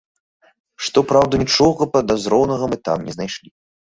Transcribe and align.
Што 0.85 1.01
праўда, 1.11 1.33
нічога 1.43 1.87
падазронага 1.97 2.65
мы 2.75 2.79
там 2.87 2.97
не 3.09 3.15
знайшлі. 3.17 3.49